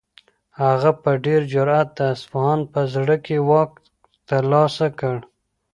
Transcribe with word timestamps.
هغه 0.61 0.91
په 1.01 1.11
ډېر 1.25 1.41
جرئت 1.53 1.89
د 1.95 1.99
اصفهان 2.13 2.59
په 2.71 2.81
زړه 2.93 3.15
کې 3.25 3.37
واک 3.49 3.71
ترلاسه 4.29 4.87
کړ. 4.99 5.17